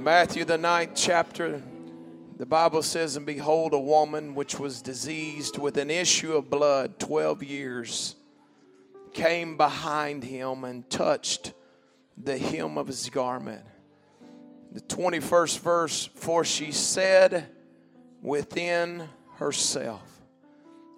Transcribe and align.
Matthew, 0.00 0.46
the 0.46 0.56
ninth 0.56 0.92
chapter, 0.94 1.60
the 2.38 2.46
Bible 2.46 2.82
says, 2.82 3.16
And 3.16 3.26
behold, 3.26 3.74
a 3.74 3.78
woman 3.78 4.34
which 4.34 4.58
was 4.58 4.80
diseased 4.80 5.58
with 5.58 5.76
an 5.76 5.90
issue 5.90 6.32
of 6.32 6.48
blood 6.48 6.98
12 6.98 7.42
years 7.42 8.16
came 9.12 9.58
behind 9.58 10.24
him 10.24 10.64
and 10.64 10.88
touched 10.88 11.52
the 12.16 12.38
hem 12.38 12.78
of 12.78 12.86
his 12.86 13.10
garment. 13.10 13.62
The 14.72 14.80
21st 14.80 15.58
verse, 15.58 16.08
for 16.14 16.46
she 16.46 16.72
said 16.72 17.48
within 18.22 19.06
herself. 19.36 20.02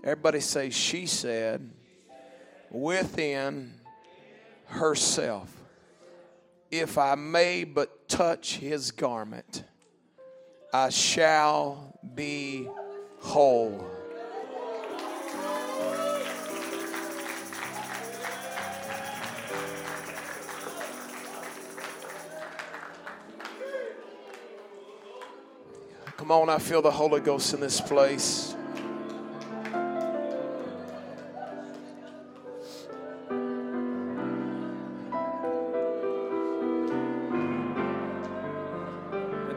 Everybody 0.04 0.38
say, 0.38 0.70
she 0.70 1.06
said 1.06 1.68
within 2.70 3.74
herself, 4.66 5.52
if 6.72 6.96
I 6.96 7.14
may 7.16 7.64
but 7.64 8.08
touch 8.08 8.56
his 8.56 8.90
garment, 8.92 9.62
I 10.72 10.88
shall 10.88 11.98
be 12.14 12.66
whole. 13.18 13.86
Come 26.16 26.30
on, 26.30 26.48
I 26.48 26.58
feel 26.58 26.80
the 26.80 26.90
Holy 26.90 27.20
Ghost 27.20 27.52
in 27.52 27.60
this 27.60 27.82
place. 27.82 28.54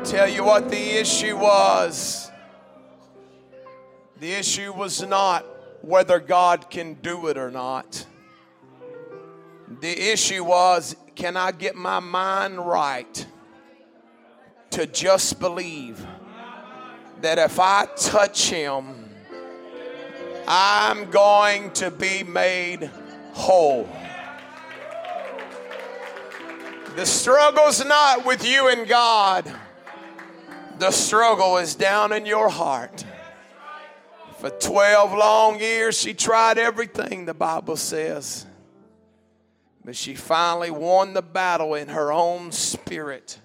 Tell 0.05 0.29
you 0.29 0.43
what 0.43 0.69
the 0.69 0.97
issue 0.99 1.35
was. 1.35 2.29
The 4.20 4.31
issue 4.34 4.71
was 4.71 5.01
not 5.01 5.43
whether 5.81 6.20
God 6.20 6.70
can 6.70 6.93
do 6.95 7.27
it 7.27 7.37
or 7.37 7.49
not. 7.49 8.05
The 9.81 10.12
issue 10.12 10.43
was 10.43 10.95
can 11.15 11.35
I 11.35 11.51
get 11.51 11.75
my 11.75 11.99
mind 11.99 12.59
right 12.59 13.25
to 14.71 14.85
just 14.85 15.39
believe 15.39 16.05
that 17.21 17.40
if 17.40 17.59
I 17.59 17.87
touch 17.95 18.49
him, 18.49 19.09
I'm 20.47 21.09
going 21.09 21.71
to 21.71 21.90
be 21.90 22.23
made 22.23 22.91
whole. 23.34 23.90
The 26.95 27.05
struggle's 27.07 27.84
not 27.84 28.23
with 28.23 28.47
you 28.47 28.69
and 28.69 28.87
God. 28.87 29.51
The 30.77 30.91
struggle 30.91 31.57
is 31.57 31.76
down 31.76 32.12
in 32.12 32.26
your 32.26 32.49
heart. 32.49 33.05
For 34.40 34.49
12 34.49 35.13
long 35.13 35.59
years, 35.59 35.98
she 35.98 36.13
tried 36.13 36.57
everything, 36.57 37.26
the 37.26 37.34
Bible 37.34 37.77
says. 37.77 38.45
But 39.85 39.96
she 39.96 40.15
finally 40.15 40.71
won 40.71 41.13
the 41.13 41.21
battle 41.21 41.76
in 41.76 41.87
her 41.87 42.12
own 42.12 42.51
spirit. 42.51 43.40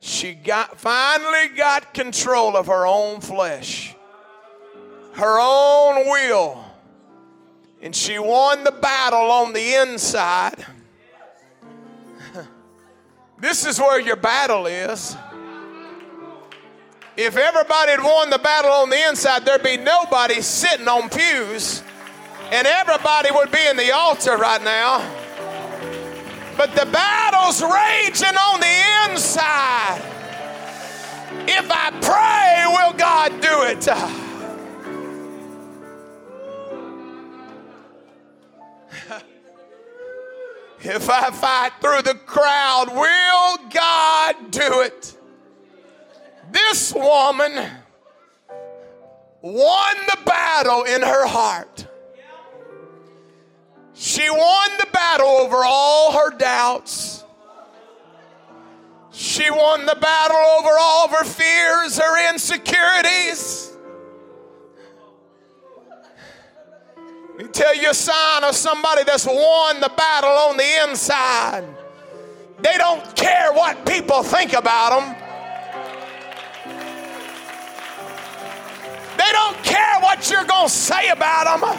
She 0.00 0.32
got 0.32 0.80
finally 0.80 1.54
got 1.54 1.92
control 1.92 2.56
of 2.56 2.68
her 2.68 2.86
own 2.86 3.20
flesh, 3.20 3.94
her 5.12 5.38
own 5.38 6.08
will, 6.08 6.64
and 7.82 7.94
she 7.94 8.18
won 8.18 8.64
the 8.64 8.72
battle 8.72 9.30
on 9.30 9.52
the 9.52 9.74
inside. 9.74 10.64
This 13.38 13.64
is 13.64 13.78
where 13.78 13.98
your 13.98 14.16
battle 14.16 14.66
is. 14.66 15.16
If 17.22 17.36
everybody 17.36 17.90
had 17.90 18.02
won 18.02 18.30
the 18.30 18.38
battle 18.38 18.72
on 18.72 18.88
the 18.88 19.06
inside, 19.06 19.44
there'd 19.44 19.62
be 19.62 19.76
nobody 19.76 20.40
sitting 20.40 20.88
on 20.88 21.10
pews, 21.10 21.82
and 22.50 22.66
everybody 22.66 23.30
would 23.30 23.52
be 23.52 23.58
in 23.68 23.76
the 23.76 23.92
altar 23.92 24.38
right 24.38 24.64
now. 24.64 25.00
But 26.56 26.74
the 26.74 26.86
battle's 26.86 27.60
raging 27.60 28.38
on 28.38 28.60
the 28.60 29.10
inside. 29.10 30.00
If 31.46 31.70
I 31.70 31.90
pray, 32.00 32.64
will 32.72 32.94
God 32.96 33.38
do 33.42 33.64
it? 33.64 33.86
if 40.96 41.10
I 41.10 41.30
fight 41.32 41.72
through 41.82 42.00
the 42.00 42.14
crowd, 42.14 42.86
will 42.94 43.58
God 43.68 44.50
do 44.50 44.80
it? 44.80 45.19
This 46.50 46.92
woman 46.94 47.52
won 49.42 49.96
the 50.06 50.18
battle 50.24 50.84
in 50.84 51.02
her 51.02 51.26
heart. 51.26 51.86
She 53.94 54.28
won 54.30 54.70
the 54.78 54.86
battle 54.92 55.28
over 55.28 55.58
all 55.62 56.12
her 56.12 56.36
doubts. 56.36 57.24
She 59.12 59.50
won 59.50 59.84
the 59.86 59.96
battle 60.00 60.36
over 60.36 60.70
all 60.78 61.04
of 61.04 61.10
her 61.10 61.24
fears, 61.24 61.98
her 61.98 62.30
insecurities. 62.30 63.76
Let 67.36 67.46
me 67.46 67.52
tell 67.52 67.74
you 67.74 67.90
a 67.90 67.94
sign 67.94 68.44
of 68.44 68.54
somebody 68.54 69.04
that's 69.04 69.26
won 69.26 69.80
the 69.80 69.92
battle 69.96 70.30
on 70.30 70.56
the 70.56 70.88
inside. 70.88 71.64
They 72.62 72.76
don't 72.76 73.16
care 73.16 73.52
what 73.52 73.84
people 73.86 74.22
think 74.22 74.52
about 74.52 75.00
them. 75.00 75.19
They 79.20 79.32
don't 79.32 79.62
care 79.62 80.00
what 80.00 80.30
you're 80.30 80.46
going 80.46 80.68
to 80.68 80.72
say 80.72 81.10
about 81.10 81.60
them. 81.60 81.78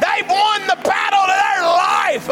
They've 0.00 0.28
won 0.28 0.66
the 0.66 0.76
battle 0.82 1.20
of 1.20 1.28
their 1.46 1.62
life. 1.62 2.28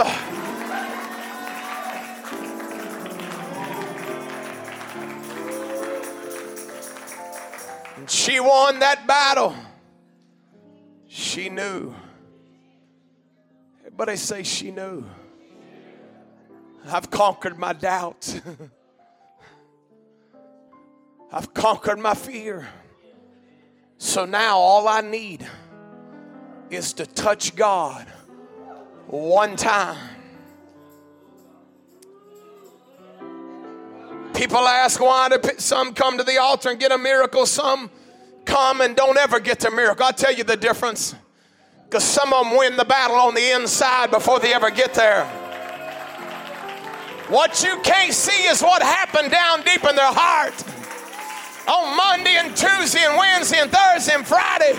And 7.97 8.11
she 8.11 8.41
won 8.41 8.81
that 8.81 9.07
battle. 9.07 9.55
She 11.07 11.49
knew. 11.49 11.95
But 13.85 13.87
Everybody 13.87 14.17
say 14.17 14.43
she 14.43 14.73
knew. 14.73 15.05
I've 16.91 17.09
conquered 17.09 17.57
my 17.57 17.73
doubt. 17.73 18.41
I've 21.33 21.55
conquered 21.55 22.01
my 22.01 22.15
fear. 22.15 22.67
So 23.99 24.25
now 24.25 24.59
all 24.59 24.87
I 24.87 25.01
need 25.01 25.45
is 26.71 26.93
to 26.95 27.07
touch 27.07 27.57
God 27.57 28.07
one 29.09 29.57
time. 29.57 29.99
People 34.35 34.59
ask 34.59 35.01
why 35.01 35.29
do 35.29 35.39
some 35.59 35.95
come 35.95 36.17
to 36.17 36.23
the 36.23 36.39
altar 36.39 36.71
and 36.71 36.79
get 36.79 36.93
a 36.93 36.99
miracle, 36.99 37.45
some 37.45 37.91
come 38.45 38.81
and 38.81 38.95
don't 38.95 39.19
ever 39.19 39.41
get 39.41 39.59
the 39.59 39.71
miracle. 39.71 40.07
I'll 40.07 40.13
tell 40.13 40.33
you 40.33 40.45
the 40.45 40.57
difference. 40.57 41.17
Because 41.85 42.05
some 42.05 42.33
of 42.33 42.45
them 42.45 42.57
win 42.57 42.77
the 42.77 42.85
battle 42.85 43.17
on 43.17 43.35
the 43.35 43.51
inside 43.57 44.13
before 44.13 44.39
they 44.39 44.55
ever 44.55 44.71
get 44.71 44.95
there. 44.95 45.25
What 47.29 47.65
you 47.65 47.81
can't 47.83 48.13
see 48.13 48.45
is 48.45 48.63
what 48.63 48.81
happened 48.81 49.33
down 49.33 49.63
deep 49.63 49.85
in 49.85 49.97
their 49.97 50.13
heart 50.13 50.55
on 51.69 51.97
Monday 51.97 52.37
and 52.37 52.57
Tuesday 52.57 53.05
and 53.05 53.19
Wednesday 53.19 53.59
and 53.61 53.71
Thursday 53.71 53.88
and 54.19 54.27
Friday. 54.27 54.79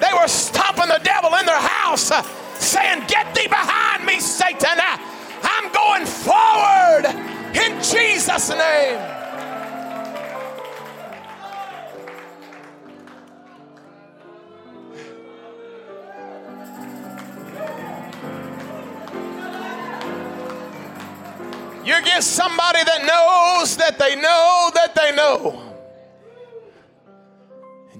They 0.00 0.12
were 0.18 0.26
stomping 0.26 0.88
the 0.88 1.00
devil 1.04 1.34
in 1.36 1.46
their 1.46 1.60
house, 1.60 2.10
uh, 2.10 2.22
saying, 2.58 3.04
Get 3.06 3.34
thee 3.34 3.46
behind 3.46 4.04
me, 4.04 4.18
Satan. 4.18 4.78
Uh, 4.78 4.98
I'm 5.42 5.70
going 5.72 6.06
forward 6.06 7.06
in 7.54 7.82
Jesus' 7.82 8.48
name. 8.48 9.18
You 21.84 22.00
get 22.04 22.22
somebody 22.22 22.78
that 22.84 23.04
knows 23.04 23.71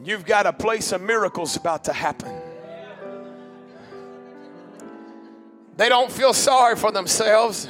you've 0.05 0.25
got 0.25 0.47
a 0.47 0.53
place 0.53 0.93
of 0.93 1.01
miracles 1.01 1.57
about 1.57 1.85
to 1.85 1.93
happen. 1.93 2.35
They 5.77 5.89
don't 5.89 6.11
feel 6.11 6.35
sorry 6.35 6.77
for 6.77 6.93
themselves. 6.93 7.69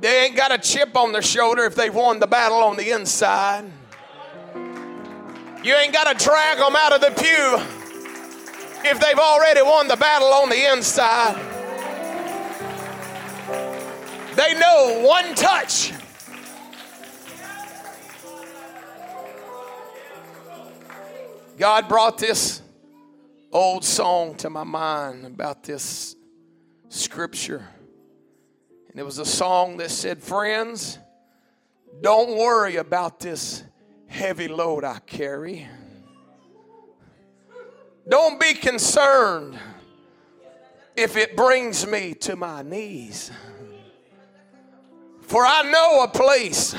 They 0.00 0.24
ain't 0.24 0.36
got 0.36 0.52
a 0.52 0.58
chip 0.58 0.96
on 0.96 1.12
their 1.12 1.22
shoulder 1.22 1.64
if 1.64 1.74
they've 1.74 1.94
won 1.94 2.20
the 2.20 2.26
battle 2.26 2.58
on 2.58 2.76
the 2.76 2.90
inside. 2.90 3.64
You 5.62 5.74
ain't 5.74 5.92
got 5.92 6.18
to 6.18 6.24
drag 6.24 6.58
them 6.58 6.74
out 6.74 6.92
of 6.92 7.00
the 7.02 7.10
pew 7.20 7.80
if 8.82 8.98
they've 8.98 9.18
already 9.18 9.62
won 9.62 9.88
the 9.88 9.96
battle 9.96 10.28
on 10.28 10.48
the 10.48 10.72
inside. 10.72 11.36
They 14.36 14.58
know 14.58 15.02
one 15.06 15.34
touch. 15.34 15.92
God 21.60 21.90
brought 21.90 22.16
this 22.16 22.62
old 23.52 23.84
song 23.84 24.34
to 24.36 24.48
my 24.48 24.64
mind 24.64 25.26
about 25.26 25.62
this 25.62 26.16
scripture. 26.88 27.68
And 28.88 28.98
it 28.98 29.02
was 29.02 29.18
a 29.18 29.26
song 29.26 29.76
that 29.76 29.90
said, 29.90 30.22
Friends, 30.22 30.98
don't 32.00 32.38
worry 32.38 32.76
about 32.76 33.20
this 33.20 33.62
heavy 34.06 34.48
load 34.48 34.84
I 34.84 35.00
carry. 35.00 35.68
Don't 38.08 38.40
be 38.40 38.54
concerned 38.54 39.58
if 40.96 41.18
it 41.18 41.36
brings 41.36 41.86
me 41.86 42.14
to 42.20 42.36
my 42.36 42.62
knees. 42.62 43.30
For 45.20 45.44
I 45.44 45.70
know 45.70 46.04
a 46.04 46.08
place. 46.08 46.74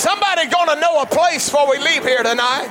Somebody 0.00 0.46
gonna 0.46 0.80
know 0.80 1.02
a 1.02 1.04
place 1.04 1.50
before 1.50 1.68
we 1.68 1.76
leave 1.76 2.02
here 2.02 2.22
tonight. 2.22 2.70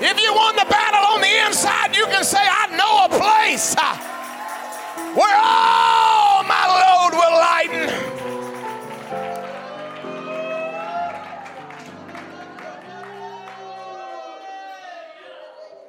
If 0.00 0.18
you 0.18 0.34
won 0.34 0.56
the 0.56 0.64
battle 0.64 1.04
on 1.12 1.20
the 1.20 1.46
inside, 1.46 1.94
you 1.94 2.06
can 2.06 2.24
say, 2.24 2.38
I 2.40 2.66
know 2.74 3.04
a 3.04 3.08
place 3.10 3.76
uh, 3.76 3.98
where 5.12 5.36
all 5.36 6.44
my 6.44 6.66
load 6.80 7.12
will 7.12 7.36
lighten. 7.38 7.90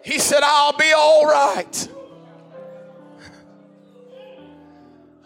He 0.04 0.20
said, 0.20 0.44
I'll 0.44 0.76
be 0.76 0.92
all 0.92 1.26
right. 1.26 1.88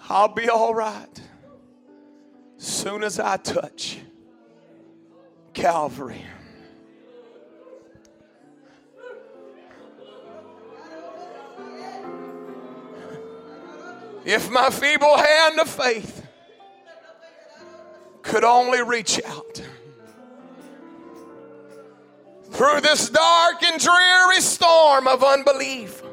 I'll 0.08 0.28
be 0.28 0.50
all 0.50 0.76
right. 0.76 1.29
Soon 2.62 3.04
as 3.04 3.22
I 3.22 3.38
touch 3.38 4.00
Calvary. 5.54 6.26
If 14.26 14.52
my 14.52 14.70
feeble 14.70 15.18
hand 15.18 15.60
of 15.62 15.70
faith 15.70 16.28
could 18.22 18.44
only 18.44 18.84
reach 18.84 19.22
out 19.26 19.62
through 22.52 22.82
this 22.82 23.10
dark 23.10 23.64
and 23.64 23.80
dreary 23.82 24.42
storm 24.42 25.08
of 25.08 25.24
unbelief. 25.24 26.04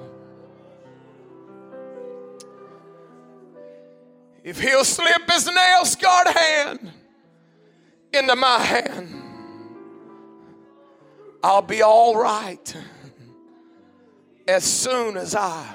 If 4.46 4.60
he'll 4.60 4.84
slip 4.84 5.28
his 5.28 5.44
nail 5.48 5.84
scarred 5.84 6.28
hand 6.28 6.93
into 8.12 8.37
my 8.37 8.60
hand, 8.60 9.25
I'll 11.43 11.62
be 11.62 11.82
all 11.82 12.16
right 12.16 12.76
as 14.46 14.62
soon 14.62 15.16
as 15.16 15.34
I 15.34 15.66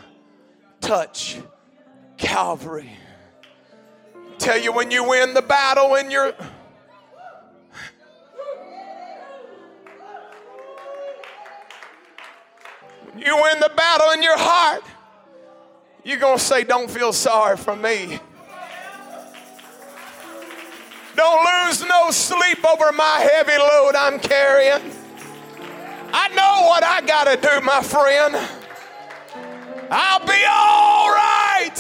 touch 0.80 1.42
Calvary. 2.18 2.90
Tell 4.38 4.58
you 4.58 4.72
when 4.72 4.90
you 4.90 5.04
win 5.04 5.34
the 5.34 5.42
battle 5.42 5.96
in 5.96 6.10
your 6.10 6.34
you 13.18 13.36
win 13.36 13.60
the 13.60 13.72
battle 13.76 14.12
in 14.12 14.24
your 14.24 14.38
heart, 14.38 14.84
you're 16.06 16.20
going 16.20 16.38
to 16.38 16.44
say, 16.44 16.64
Don't 16.64 16.90
feel 16.90 17.12
sorry 17.12 17.58
for 17.58 17.76
me. 17.76 18.22
Don't 21.22 21.46
lose 21.46 21.86
no 21.88 22.10
sleep 22.10 22.66
over 22.66 22.92
my 22.94 23.20
heavy 23.32 23.56
load 23.56 23.94
I'm 23.94 24.18
carrying. 24.18 24.82
I 26.12 26.30
know 26.30 26.66
what 26.66 26.84
I 26.84 27.02
got 27.02 27.26
to 27.26 27.38
do, 27.38 27.62
my 27.62 27.84
friend. 27.84 28.36
I'll 29.92 30.26
be 30.26 30.44
all 30.50 31.10
right. 31.12 31.78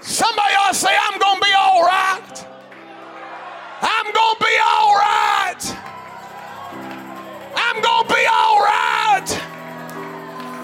Somebody 0.00 0.54
ought 0.54 0.68
to 0.68 0.78
say, 0.78 0.96
I'm 0.96 1.18
going 1.18 1.40
to 1.40 1.44
be 1.44 1.54
all 1.58 1.82
right. 1.82 2.46
I'm 3.82 4.12
going 4.12 4.36
to 4.38 4.44
be 4.44 4.56
all 4.64 4.94
right. 4.94 5.76
I'm 7.56 7.82
going 7.82 8.06
to 8.06 8.14
be 8.14 8.24
all 8.30 8.60
right. 8.62 9.42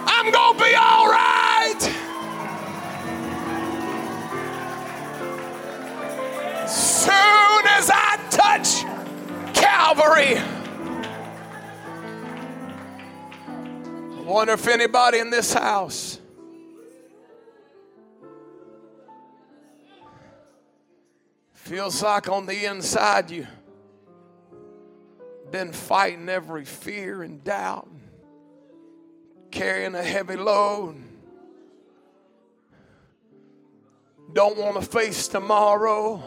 I'm 0.06 0.30
going 0.30 0.58
to 0.58 0.64
be 0.64 0.74
all 0.76 1.03
right. 1.03 1.03
I 10.16 10.44
wonder 14.24 14.52
if 14.52 14.68
anybody 14.68 15.18
in 15.18 15.30
this 15.30 15.52
house 15.52 16.20
feels 21.52 22.00
like 22.00 22.28
on 22.28 22.46
the 22.46 22.64
inside 22.64 23.32
you 23.32 23.44
been 25.50 25.72
fighting 25.72 26.28
every 26.28 26.64
fear 26.64 27.24
and 27.24 27.42
doubt, 27.42 27.88
carrying 29.50 29.96
a 29.96 30.02
heavy 30.02 30.36
load. 30.36 30.94
Don't 34.32 34.56
want 34.56 34.76
to 34.76 34.82
face 34.82 35.26
tomorrow. 35.26 36.22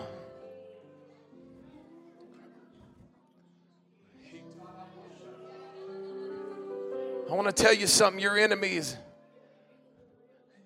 Tell 7.57 7.73
you 7.73 7.87
something. 7.87 8.21
Your 8.21 8.37
enemy 8.37 8.77
is, 8.77 8.95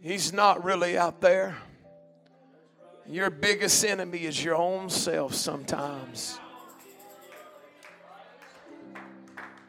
he's 0.01 0.31
not 0.31 0.63
really 0.63 0.97
out 0.97 1.21
there. 1.21 1.57
Your 3.07 3.29
biggest 3.29 3.83
enemy 3.83 4.25
is 4.25 4.43
your 4.43 4.55
own 4.55 4.89
self 4.89 5.33
sometimes. 5.33 6.39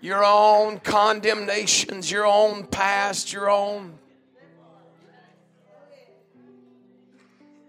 your 0.02 0.24
own 0.24 0.80
condemnations, 0.80 2.10
your 2.10 2.26
own 2.26 2.66
past, 2.66 3.32
your 3.32 3.48
own. 3.48 3.96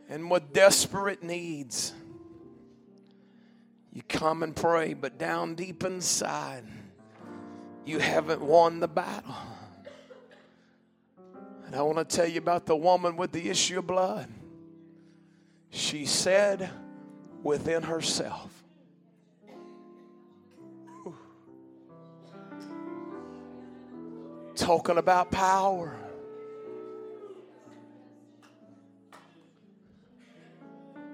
And 0.10 0.30
with 0.30 0.52
desperate 0.52 1.22
needs, 1.24 1.94
you 3.94 4.02
come 4.10 4.42
and 4.42 4.56
pray, 4.56 4.96
but 4.96 5.20
down 5.20 5.54
deep 5.54 5.84
inside, 5.84 6.64
you 7.86 8.00
haven't 8.00 8.42
won 8.42 8.80
the 8.80 8.88
battle. 8.88 9.36
And 11.66 11.76
I 11.76 11.82
want 11.82 11.98
to 11.98 12.16
tell 12.16 12.28
you 12.28 12.38
about 12.38 12.66
the 12.66 12.76
woman 12.76 13.18
with 13.18 13.32
the 13.32 13.50
issue 13.50 13.80
of 13.80 13.88
blood. 13.88 14.28
She 15.70 16.06
said 16.06 16.70
within 17.42 17.84
herself, 17.84 18.64
talking 24.56 24.98
about 24.98 25.32
power. 25.32 25.98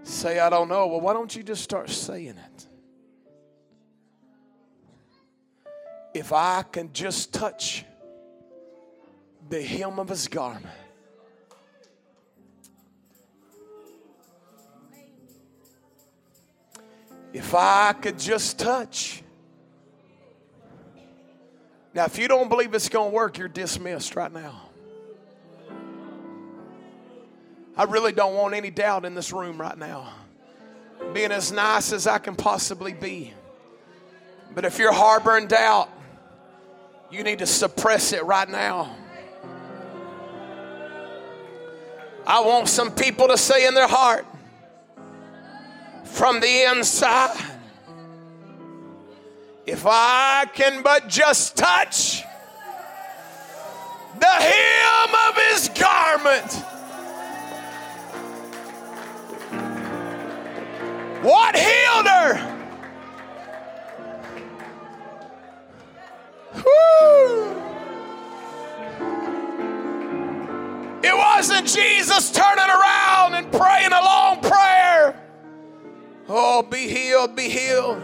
Say, 0.03 0.39
I 0.39 0.49
don't 0.49 0.67
know. 0.67 0.87
Well, 0.87 1.01
why 1.01 1.13
don't 1.13 1.33
you 1.35 1.43
just 1.43 1.63
start 1.63 1.89
saying 1.89 2.35
it? 2.37 2.58
If 6.19 6.33
I 6.33 6.63
can 6.63 6.91
just 6.91 7.33
touch 7.33 7.85
the 9.47 9.61
hem 9.61 9.99
of 9.99 10.09
his 10.09 10.27
garment. 10.27 10.65
If 17.31 17.55
I 17.55 17.93
could 17.93 18.19
just 18.19 18.59
touch 18.59 19.23
now, 21.93 22.03
if 22.03 22.19
you 22.19 22.27
don't 22.27 22.49
believe 22.49 22.73
it's 22.73 22.89
going 22.89 23.11
to 23.11 23.15
work, 23.15 23.37
you're 23.37 23.47
dismissed 23.47 24.17
right 24.17 24.31
now. 24.31 24.69
I 27.77 27.83
really 27.85 28.11
don't 28.11 28.35
want 28.35 28.55
any 28.55 28.71
doubt 28.71 29.05
in 29.05 29.15
this 29.15 29.31
room 29.31 29.59
right 29.59 29.77
now. 29.77 30.11
Being 31.13 31.31
as 31.31 31.53
nice 31.53 31.93
as 31.93 32.07
I 32.07 32.17
can 32.17 32.35
possibly 32.35 32.93
be. 32.93 33.33
But 34.53 34.65
if 34.65 34.77
you're 34.77 34.91
harboring 34.91 35.47
doubt, 35.47 35.89
you 37.11 37.23
need 37.23 37.39
to 37.39 37.45
suppress 37.45 38.13
it 38.13 38.23
right 38.23 38.47
now. 38.47 38.95
I 42.25 42.41
want 42.41 42.69
some 42.69 42.91
people 42.91 43.27
to 43.29 43.37
say 43.37 43.65
in 43.65 43.73
their 43.73 43.87
heart, 43.87 44.25
from 46.03 46.39
the 46.39 46.69
inside, 46.69 47.35
If 49.65 49.85
I 49.85 50.45
can 50.53 50.83
but 50.83 51.07
just 51.07 51.55
touch 51.57 52.23
the 54.19 54.25
hem 54.25 55.15
of 55.29 55.37
his 55.49 55.69
garment. 55.69 56.53
What 61.23 61.55
healed 61.55 62.07
her? 62.07 62.58
Whew. 66.63 67.55
It 71.03 71.15
wasn't 71.15 71.67
Jesus 71.67 72.31
turning 72.31 72.69
around 72.69 73.35
and 73.35 73.51
praying 73.51 73.93
a 73.93 74.03
long 74.03 74.41
prayer. 74.41 75.21
Oh, 76.27 76.61
be 76.61 76.87
healed, 76.87 77.35
be 77.35 77.49
healed. 77.49 78.01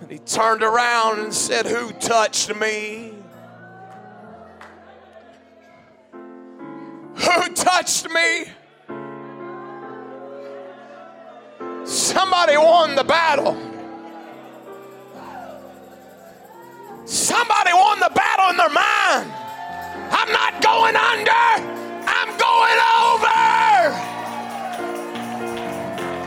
And 0.00 0.10
he 0.10 0.18
turned 0.18 0.62
around 0.62 1.20
and 1.20 1.32
said, 1.32 1.66
Who 1.66 1.92
touched 1.92 2.54
me? 2.54 3.12
Who 7.14 7.54
touched 7.54 8.08
me? 8.10 8.46
Somebody 11.84 12.56
won 12.56 12.94
the 12.94 13.04
battle. 13.04 13.75
Somebody 17.06 17.72
won 17.72 18.00
the 18.00 18.10
battle 18.12 18.50
in 18.50 18.56
their 18.56 18.68
mind. 18.68 19.32
I'm 20.10 20.32
not 20.32 20.60
going 20.60 20.96
under, 20.96 21.30
I'm 22.04 22.36
going 22.36 22.80
over. 22.98 23.26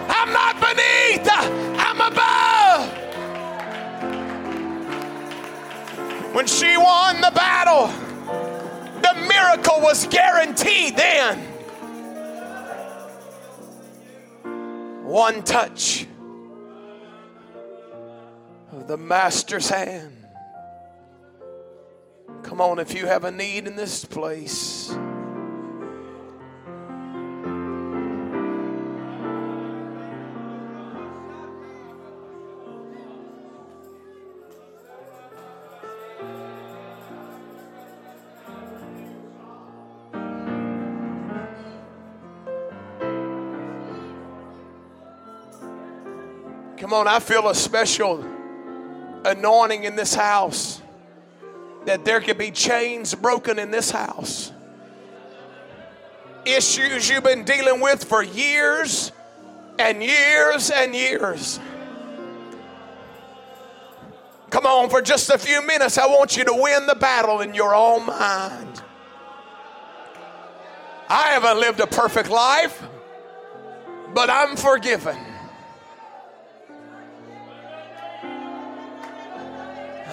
I'm 0.10 0.32
not 0.32 0.56
beneath, 0.62 1.28
I'm 1.80 2.00
above. 2.00 2.60
When 6.34 6.48
she 6.48 6.78
won 6.78 7.20
the 7.20 7.32
battle, 7.36 7.88
the 9.02 9.14
miracle 9.28 9.82
was 9.82 10.08
guaranteed 10.08 10.96
then. 10.96 11.40
One 15.04 15.44
touch 15.44 16.08
of 18.72 18.88
the 18.88 18.96
Master's 18.96 19.70
hand. 19.70 20.19
Come 22.44 22.62
on, 22.62 22.80
if 22.80 22.94
you 22.94 23.06
have 23.06 23.24
a 23.24 23.32
need 23.32 23.68
in 23.68 23.76
this 23.76 24.06
place. 24.06 24.96
Come 46.78 46.94
on, 46.94 47.08
I 47.08 47.20
feel 47.20 47.48
a 47.50 47.54
special 47.54 48.26
anointing 49.24 49.84
in 49.84 49.96
this 49.96 50.16
house 50.16 50.82
that 51.90 52.06
there 52.06 52.22
could 52.22 52.38
be 52.38 52.52
chains 52.52 53.16
broken 53.16 53.58
in 53.58 53.72
this 53.72 53.90
house. 53.90 54.52
Issues 56.46 57.10
you've 57.10 57.24
been 57.24 57.44
dealing 57.44 57.82
with 57.82 58.04
for 58.04 58.22
years 58.22 59.12
and 59.80 60.04
years 60.04 60.70
and 60.70 60.94
years. 60.94 61.60
Come 64.52 64.68
on, 64.68 64.92
for 64.92 65.02
just 65.02 65.32
a 65.32 65.40
few 65.40 65.66
minutes, 65.66 65.98
I 65.98 66.06
want 66.06 66.38
you 66.38 66.44
to 66.44 66.54
win 66.54 66.86
the 66.86 66.94
battle 66.94 67.42
in 67.42 67.56
your 67.56 67.74
own 67.74 68.06
mind. 68.06 68.84
I 71.10 71.30
haven't 71.32 71.60
lived 71.60 71.80
a 71.80 71.88
perfect 71.88 72.30
life, 72.30 72.84
but 74.14 74.30
I'm 74.30 74.56
forgiven. 74.56 75.18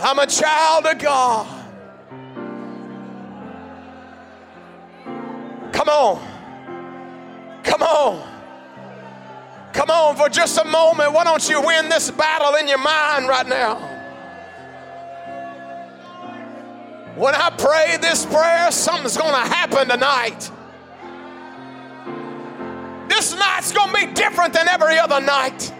I'm 0.00 0.18
a 0.18 0.26
child 0.26 0.87
of 0.87 0.99
God. 0.99 1.55
Come 5.86 6.18
on. 6.18 7.62
Come 7.62 7.82
on. 7.82 8.28
Come 9.72 9.88
on 9.88 10.16
for 10.16 10.28
just 10.28 10.58
a 10.58 10.64
moment. 10.64 11.12
Why 11.12 11.22
don't 11.22 11.48
you 11.48 11.62
win 11.62 11.88
this 11.88 12.10
battle 12.10 12.56
in 12.56 12.66
your 12.66 12.78
mind 12.78 13.28
right 13.28 13.46
now? 13.46 13.76
When 17.14 17.36
I 17.36 17.50
pray 17.50 17.98
this 18.00 18.26
prayer, 18.26 18.72
something's 18.72 19.16
going 19.16 19.32
to 19.32 19.48
happen 19.48 19.88
tonight. 19.88 20.50
This 23.08 23.38
night's 23.38 23.70
going 23.70 23.94
to 23.94 24.06
be 24.08 24.12
different 24.12 24.54
than 24.54 24.66
every 24.66 24.98
other 24.98 25.20
night. 25.20 25.72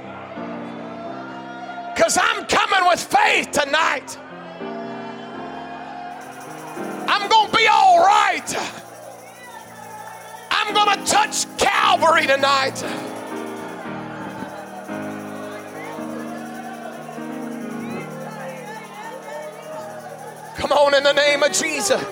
Because 1.97 2.17
I'm 2.17 2.47
coming 2.47 2.89
with 2.89 3.03
faith 3.03 3.51
tonight. 3.51 4.17
I'm 7.09 7.29
going 7.29 7.51
to 7.51 7.57
be 7.57 7.67
all 7.67 8.07
right. 8.07 8.85
I'm 10.67 10.75
going 10.75 10.99
to 10.99 11.05
touch 11.05 11.47
Calvary 11.59 12.27
tonight. 12.27 12.75
Come 20.57 20.73
on 20.73 20.95
in 20.95 21.05
the 21.05 21.13
name 21.13 21.45
of 21.45 21.53
Jesus. 21.53 22.03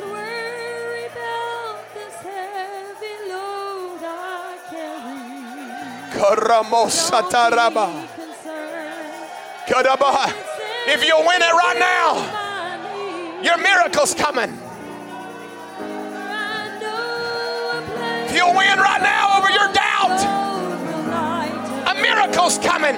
If 10.87 11.05
you 11.05 11.17
win 11.17 11.43
it 11.43 11.53
right 11.53 11.79
now, 11.81 13.43
your 13.43 13.59
miracle's 13.59 14.15
coming. 14.15 14.64
If 18.35 18.41
you 18.41 18.47
win 18.49 18.79
right 18.81 19.01
now 19.01 19.39
over 19.39 19.49
your 19.49 19.73
doubt, 19.73 20.19
a 21.87 21.95
miracle's 22.03 22.59
coming. 22.59 22.97